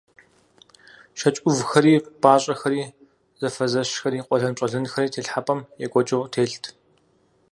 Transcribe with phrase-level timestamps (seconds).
[1.19, 2.83] ЩэкӀ Ӏувхэри, пӀащӀэхэри,
[3.39, 6.65] зэфэзэщхэри, къуэлэнпщӀэлэнхэри телхьэпӀэм екӀуэкӀыу телът.